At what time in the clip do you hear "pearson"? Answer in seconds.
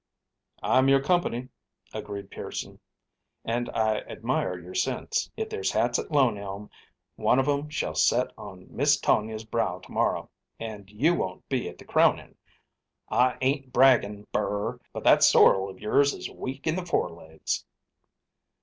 2.31-2.79